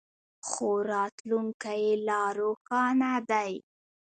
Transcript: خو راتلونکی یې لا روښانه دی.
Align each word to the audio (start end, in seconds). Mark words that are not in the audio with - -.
خو 0.47 0.69
راتلونکی 0.91 1.79
یې 1.85 1.93
لا 2.07 2.21
روښانه 2.39 3.11
دی. 3.31 3.53